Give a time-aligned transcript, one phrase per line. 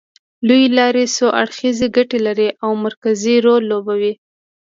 [0.47, 4.13] لوېې لارې څو اړخیزې ګټې لري او مرکزي رول لوبوي